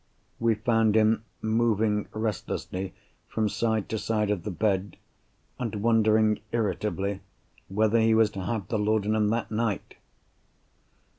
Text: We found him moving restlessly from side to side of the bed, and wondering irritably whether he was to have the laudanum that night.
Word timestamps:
We 0.39 0.55
found 0.55 0.95
him 0.95 1.25
moving 1.43 2.07
restlessly 2.11 2.95
from 3.27 3.47
side 3.47 3.87
to 3.89 3.99
side 3.99 4.31
of 4.31 4.41
the 4.41 4.49
bed, 4.49 4.97
and 5.59 5.75
wondering 5.75 6.39
irritably 6.51 7.21
whether 7.67 7.99
he 7.99 8.15
was 8.15 8.31
to 8.31 8.41
have 8.45 8.67
the 8.69 8.79
laudanum 8.79 9.29
that 9.29 9.51
night. 9.51 9.97